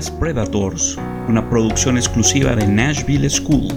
[0.00, 0.96] Class Predators,
[1.28, 3.68] una producción exclusiva de Nashville School,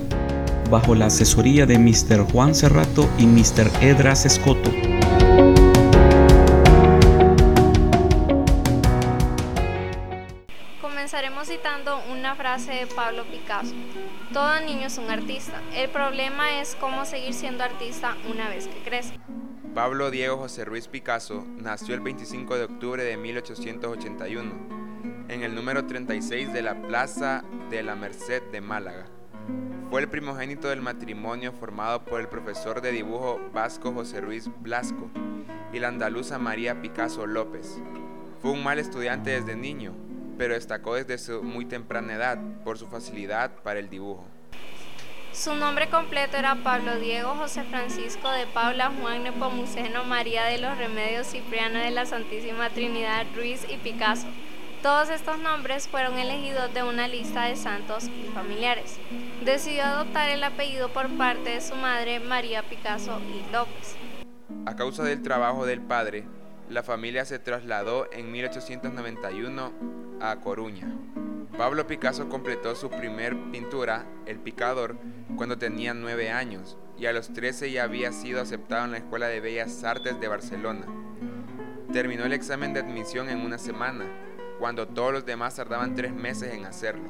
[0.70, 2.24] bajo la asesoría de Mr.
[2.32, 3.70] Juan Cerrato y Mr.
[3.82, 4.72] Edras Escoto.
[10.80, 13.76] Comenzaremos citando una frase de Pablo Picasso.
[14.32, 15.62] Todo niño es un artista.
[15.76, 19.20] El problema es cómo seguir siendo artista una vez que crece.
[19.76, 24.83] Pablo Diego José Ruiz Picasso nació el 25 de octubre de 1881
[25.30, 29.06] en el número 36 de la Plaza de la Merced de Málaga.
[29.90, 35.10] Fue el primogénito del matrimonio formado por el profesor de dibujo vasco José Ruiz Blasco
[35.72, 37.80] y la andaluza María Picasso López.
[38.42, 39.94] Fue un mal estudiante desde niño,
[40.38, 44.26] pero destacó desde su muy temprana edad por su facilidad para el dibujo.
[45.32, 50.78] Su nombre completo era Pablo Diego José Francisco de Paula Juan Nepomuceno María de los
[50.78, 54.28] Remedios Cipriano de la Santísima Trinidad Ruiz y Picasso.
[54.84, 59.00] Todos estos nombres fueron elegidos de una lista de santos y familiares.
[59.46, 63.96] Decidió adoptar el apellido por parte de su madre María Picasso y López.
[64.66, 66.26] A causa del trabajo del padre,
[66.70, 69.72] la familia se trasladó en 1891
[70.20, 70.94] a Coruña.
[71.58, 74.98] Pablo Picasso completó su primer pintura, El Picador,
[75.38, 79.28] cuando tenía nueve años y a los 13 ya había sido aceptado en la Escuela
[79.28, 80.88] de Bellas Artes de Barcelona.
[81.94, 84.08] Terminó el examen de admisión en una semana,
[84.60, 87.10] cuando todos los demás tardaban tres meses en hacerlo.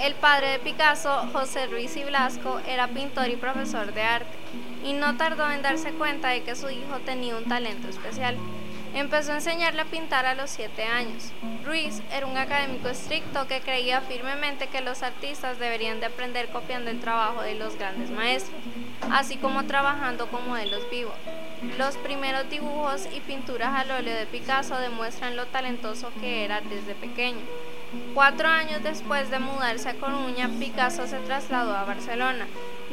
[0.00, 4.36] El padre de Picasso, José Ruiz y Blasco, era pintor y profesor de arte,
[4.82, 8.36] y no tardó en darse cuenta de que su hijo tenía un talento especial.
[8.94, 11.32] Empezó a enseñarle a pintar a los 7 años.
[11.64, 16.90] Ruiz era un académico estricto que creía firmemente que los artistas deberían de aprender copiando
[16.90, 18.60] el trabajo de los grandes maestros,
[19.10, 21.14] así como trabajando con modelos vivos.
[21.78, 26.94] Los primeros dibujos y pinturas al óleo de Picasso demuestran lo talentoso que era desde
[26.94, 27.40] pequeño.
[28.14, 32.46] Cuatro años después de mudarse a Coruña, Picasso se trasladó a Barcelona,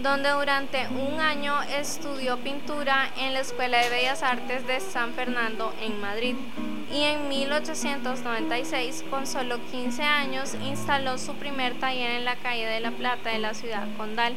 [0.03, 5.73] donde durante un año estudió pintura en la Escuela de Bellas Artes de San Fernando
[5.81, 6.35] en Madrid
[6.91, 12.79] y en 1896, con solo 15 años, instaló su primer taller en la calle de
[12.79, 14.35] la Plata de la ciudad condal.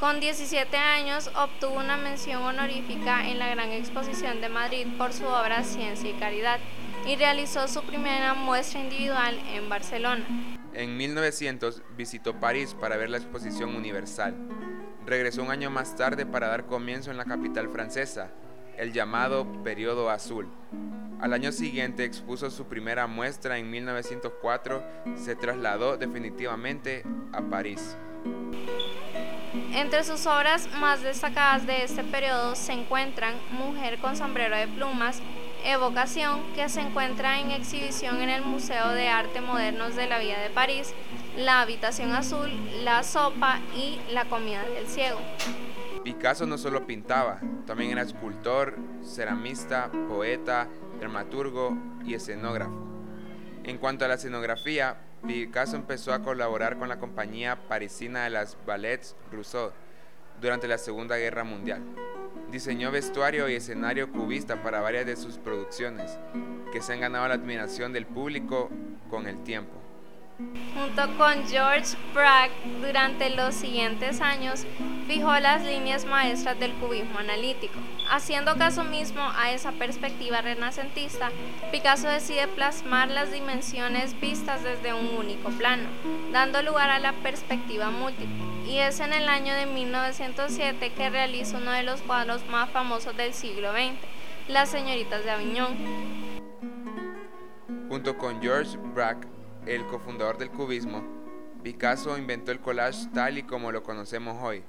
[0.00, 5.26] Con 17 años obtuvo una mención honorífica en la Gran Exposición de Madrid por su
[5.26, 6.58] obra Ciencia y Caridad
[7.06, 10.24] y realizó su primera muestra individual en Barcelona.
[10.72, 14.34] En 1900 visitó París para ver la exposición universal.
[15.04, 18.30] Regresó un año más tarde para dar comienzo en la capital francesa,
[18.78, 20.48] el llamado Periodo Azul.
[21.20, 24.82] Al año siguiente expuso su primera muestra en 1904,
[25.16, 27.98] se trasladó definitivamente a París.
[29.72, 35.20] Entre sus obras más destacadas de este periodo se encuentran Mujer con sombrero de plumas,
[35.64, 40.38] Evocación, que se encuentra en exhibición en el Museo de Arte Modernos de la Vía
[40.38, 40.94] de París,
[41.36, 42.48] La Habitación Azul,
[42.84, 45.18] La Sopa y La Comida del Ciego.
[46.04, 50.68] Picasso no solo pintaba, también era escultor, ceramista, poeta,
[51.00, 52.86] dramaturgo y escenógrafo.
[53.64, 58.56] En cuanto a la escenografía, Picasso empezó a colaborar con la compañía parisina de las
[58.66, 59.72] Ballets Rousseau
[60.40, 61.82] durante la Segunda Guerra Mundial.
[62.50, 66.18] Diseñó vestuario y escenario cubista para varias de sus producciones,
[66.72, 68.70] que se han ganado la admiración del público
[69.08, 69.79] con el tiempo.
[70.74, 74.64] Junto con George Braque, durante los siguientes años,
[75.06, 77.74] fijó las líneas maestras del cubismo analítico.
[78.10, 81.30] Haciendo caso mismo a esa perspectiva renacentista,
[81.70, 85.88] Picasso decide plasmar las dimensiones vistas desde un único plano,
[86.32, 88.44] dando lugar a la perspectiva múltiple.
[88.66, 93.16] Y es en el año de 1907 que realiza uno de los cuadros más famosos
[93.16, 93.98] del siglo XX,
[94.48, 95.76] Las señoritas de Aviñón.
[97.88, 99.26] Junto con George Braque,
[99.66, 101.02] el cofundador del cubismo,
[101.62, 104.62] Picasso inventó el collage tal y como lo conocemos hoy.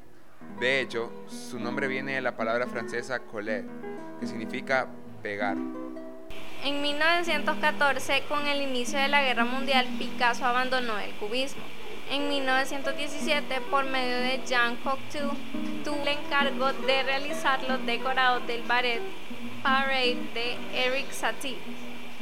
[0.60, 3.66] De hecho, su nombre viene de la palabra francesa coller,
[4.20, 4.88] que significa
[5.22, 5.58] pegar.
[6.64, 11.64] En 1914, con el inicio de la Guerra Mundial, Picasso abandonó el cubismo.
[12.10, 15.32] En 1917, por medio de Jean Cocteau,
[15.84, 19.02] tuvo el encargo de realizar los decorados del ballet
[19.64, 21.58] Parade de Eric Satie.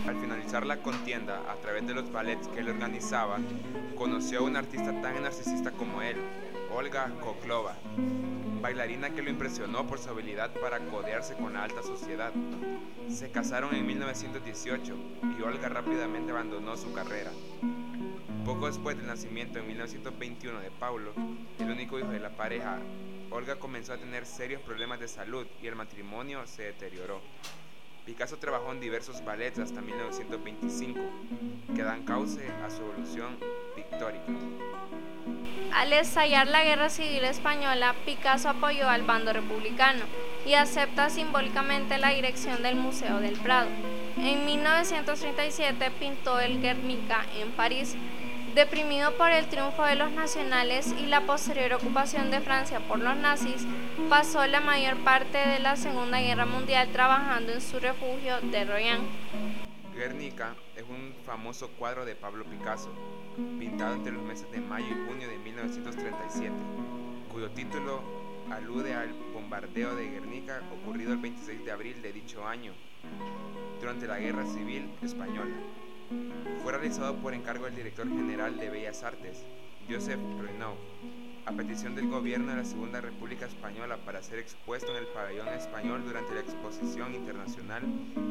[0.07, 3.39] Al finalizar la contienda, a través de los ballets que él organizaba,
[3.95, 6.17] conoció a una artista tan narcisista como él,
[6.71, 7.77] Olga Koklova,
[8.61, 12.33] bailarina que lo impresionó por su habilidad para codearse con la alta sociedad.
[13.07, 14.95] Se casaron en 1918
[15.37, 17.31] y Olga rápidamente abandonó su carrera.
[18.45, 21.13] Poco después del nacimiento en 1921 de Paulo,
[21.59, 22.79] el único hijo de la pareja,
[23.31, 27.21] Olga comenzó a tener serios problemas de salud y el matrimonio se deterioró.
[28.09, 30.99] Picasso trabajó en diversos ballets hasta 1925,
[31.75, 33.37] que dan cauce a su evolución
[33.75, 34.33] pictórica.
[35.71, 40.05] Al estallar la Guerra Civil Española, Picasso apoyó al bando republicano
[40.43, 43.69] y acepta simbólicamente la dirección del Museo del Prado.
[44.17, 47.95] En 1937 pintó el Guernica en París.
[48.55, 53.15] Deprimido por el triunfo de los nacionales y la posterior ocupación de Francia por los
[53.15, 53.65] nazis,
[54.09, 59.01] pasó la mayor parte de la Segunda Guerra Mundial trabajando en su refugio de Royan.
[59.95, 62.89] Guernica es un famoso cuadro de Pablo Picasso,
[63.59, 66.51] pintado entre los meses de mayo y junio de 1937,
[67.31, 68.01] cuyo título
[68.49, 72.73] alude al bombardeo de Guernica ocurrido el 26 de abril de dicho año,
[73.79, 75.55] durante la Guerra Civil Española.
[76.63, 79.45] Fue realizado por encargo del director general de Bellas Artes,
[79.87, 80.77] Joseph Renaud,
[81.45, 85.49] a petición del gobierno de la Segunda República Española para ser expuesto en el pabellón
[85.49, 87.83] español durante la Exposición Internacional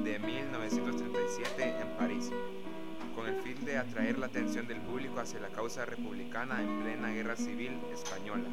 [0.02, 2.32] de 1937 en París,
[3.14, 7.10] con el fin de atraer la atención del público hacia la causa republicana en plena
[7.10, 8.48] Guerra Civil Española.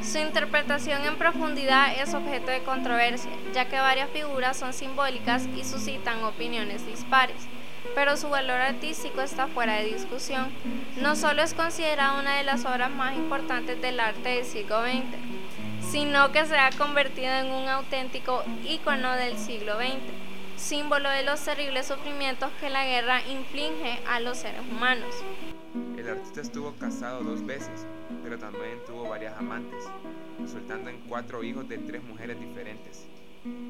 [0.00, 5.64] Su interpretación en profundidad es objeto de controversia, ya que varias figuras son simbólicas y
[5.64, 7.48] suscitan opiniones dispares
[7.94, 10.48] pero su valor artístico está fuera de discusión.
[11.00, 15.04] No solo es considerada una de las obras más importantes del arte del siglo XX,
[15.90, 20.00] sino que se ha convertido en un auténtico ícono del siglo XX,
[20.56, 25.14] símbolo de los terribles sufrimientos que la guerra inflige a los seres humanos.
[25.98, 27.86] El artista estuvo casado dos veces,
[28.22, 29.84] pero también tuvo varias amantes,
[30.40, 33.06] resultando en cuatro hijos de tres mujeres diferentes.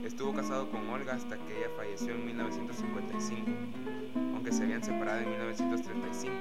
[0.04, 3.50] Estuvo casado con Olga hasta que ella falleció en 1955,
[4.34, 6.32] aunque se habían separado en 1935,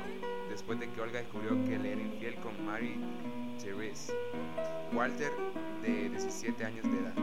[0.50, 3.00] después de que Olga descubrió que él era infiel con Mary
[3.60, 4.14] Therese
[4.94, 5.32] Walter,
[5.82, 7.14] de 17 años de edad.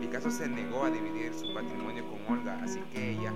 [0.00, 3.32] Picasso se negó a dividir su patrimonio con Olga, así que ella,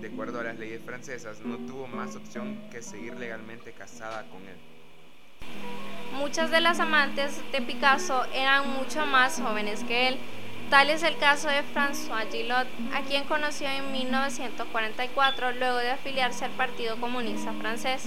[0.00, 4.40] de acuerdo a las leyes francesas, no tuvo más opción que seguir legalmente casada con
[4.42, 4.56] él.
[6.16, 10.18] Muchas de las amantes de Picasso eran mucho más jóvenes que él,
[10.74, 16.46] Tal es el caso de François Gillot, a quien conoció en 1944 luego de afiliarse
[16.46, 18.06] al Partido Comunista Francés.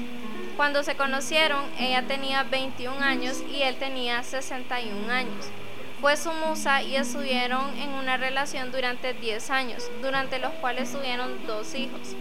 [0.58, 5.46] Cuando se conocieron, ella tenía 21 años y él tenía 61 años.
[6.02, 11.48] Fue su musa y estuvieron en una relación durante 10 años, durante los cuales tuvieron
[11.48, 12.18] dos hijos.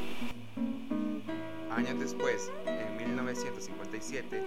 [1.72, 4.44] Años después, en 1957,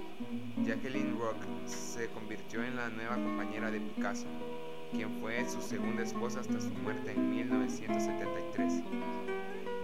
[0.66, 1.36] Jacqueline Rock
[1.66, 4.28] se convirtió en la nueva compañera de Picasso
[4.92, 8.84] quien fue su segunda esposa hasta su muerte en 1973.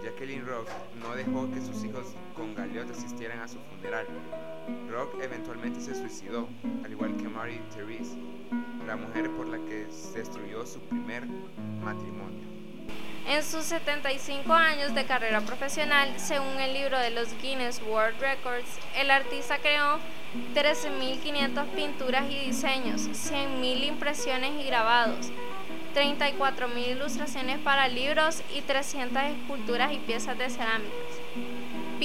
[0.02, 0.68] Jacqueline Rock
[1.00, 4.06] no dejó que sus hijos con Galiot asistieran a su funeral.
[4.90, 6.48] Rock eventualmente se suicidó,
[6.84, 8.16] al igual que Mary Therese,
[8.86, 11.26] la mujer por la que se destruyó su primer
[11.82, 12.55] matrimonio.
[13.28, 18.78] En sus 75 años de carrera profesional, según el libro de los Guinness World Records,
[18.94, 19.98] el artista creó
[20.54, 25.32] 13.500 pinturas y diseños, 100.000 impresiones y grabados,
[25.96, 31.15] 34.000 ilustraciones para libros y 300 esculturas y piezas de cerámicas.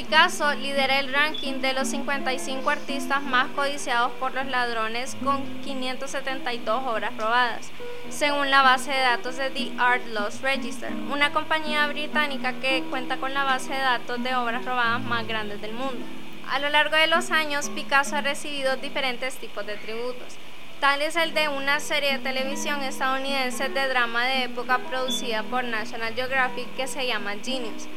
[0.01, 6.81] Picasso lidera el ranking de los 55 artistas más codiciados por los ladrones con 572
[6.87, 7.69] obras robadas,
[8.09, 13.17] según la base de datos de The Art Loss Register, una compañía británica que cuenta
[13.17, 16.03] con la base de datos de obras robadas más grandes del mundo.
[16.49, 20.35] A lo largo de los años, Picasso ha recibido diferentes tipos de tributos.
[20.79, 25.63] Tal es el de una serie de televisión estadounidense de drama de época producida por
[25.63, 27.87] National Geographic que se llama Genius.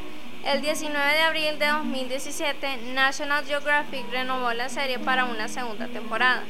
[0.45, 6.43] El 19 de abril de 2017, National Geographic renovó la serie para una segunda temporada.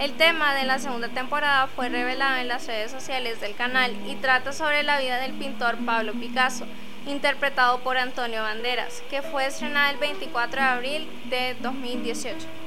[0.00, 4.16] El tema de la segunda temporada fue revelado en las redes sociales del canal y
[4.16, 6.66] trata sobre la vida del pintor Pablo Picasso,
[7.06, 12.65] interpretado por Antonio Banderas, que fue estrenada el 24 de abril de 2018.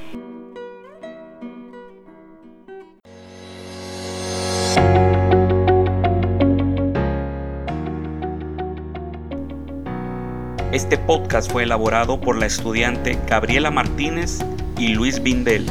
[10.72, 14.38] Este podcast fue elaborado por la estudiante Gabriela Martínez
[14.78, 15.66] y Luis Bindel.